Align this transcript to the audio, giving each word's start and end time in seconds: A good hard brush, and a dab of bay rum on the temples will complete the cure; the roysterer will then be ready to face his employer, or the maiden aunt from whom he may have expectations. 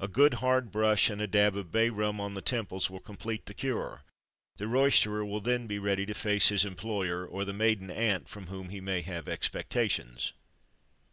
A 0.00 0.08
good 0.08 0.34
hard 0.42 0.72
brush, 0.72 1.08
and 1.10 1.22
a 1.22 1.28
dab 1.28 1.56
of 1.56 1.70
bay 1.70 1.90
rum 1.90 2.20
on 2.20 2.34
the 2.34 2.42
temples 2.42 2.90
will 2.90 2.98
complete 2.98 3.46
the 3.46 3.54
cure; 3.54 4.02
the 4.56 4.64
roysterer 4.66 5.24
will 5.24 5.40
then 5.40 5.68
be 5.68 5.78
ready 5.78 6.04
to 6.06 6.12
face 6.14 6.48
his 6.48 6.64
employer, 6.64 7.24
or 7.24 7.44
the 7.44 7.52
maiden 7.52 7.88
aunt 7.88 8.28
from 8.28 8.48
whom 8.48 8.70
he 8.70 8.80
may 8.80 9.02
have 9.02 9.28
expectations. 9.28 10.32